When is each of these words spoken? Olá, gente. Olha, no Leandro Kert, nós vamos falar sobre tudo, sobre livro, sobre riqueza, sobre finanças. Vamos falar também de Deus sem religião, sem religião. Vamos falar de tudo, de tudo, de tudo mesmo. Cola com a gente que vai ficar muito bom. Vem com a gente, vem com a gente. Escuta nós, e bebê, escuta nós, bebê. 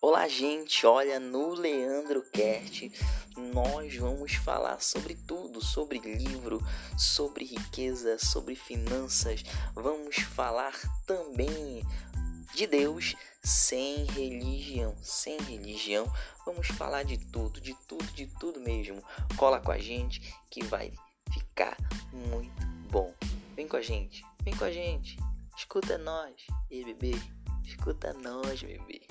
Olá, 0.00 0.28
gente. 0.28 0.86
Olha, 0.86 1.18
no 1.18 1.54
Leandro 1.54 2.22
Kert, 2.30 2.88
nós 3.52 3.96
vamos 3.96 4.34
falar 4.34 4.80
sobre 4.80 5.16
tudo, 5.16 5.60
sobre 5.60 5.98
livro, 5.98 6.62
sobre 6.96 7.44
riqueza, 7.44 8.16
sobre 8.16 8.54
finanças. 8.54 9.42
Vamos 9.74 10.14
falar 10.18 10.72
também 11.04 11.82
de 12.54 12.68
Deus 12.68 13.16
sem 13.42 14.04
religião, 14.04 14.96
sem 15.02 15.36
religião. 15.40 16.06
Vamos 16.46 16.68
falar 16.68 17.02
de 17.02 17.18
tudo, 17.32 17.60
de 17.60 17.74
tudo, 17.88 18.06
de 18.12 18.28
tudo 18.38 18.60
mesmo. 18.60 19.02
Cola 19.36 19.58
com 19.58 19.72
a 19.72 19.78
gente 19.78 20.32
que 20.48 20.62
vai 20.62 20.92
ficar 21.32 21.76
muito 22.12 22.64
bom. 22.88 23.12
Vem 23.56 23.66
com 23.66 23.76
a 23.76 23.82
gente, 23.82 24.24
vem 24.44 24.56
com 24.56 24.64
a 24.64 24.70
gente. 24.70 25.16
Escuta 25.56 25.98
nós, 25.98 26.34
e 26.70 26.84
bebê, 26.84 27.20
escuta 27.64 28.12
nós, 28.12 28.62
bebê. 28.62 29.02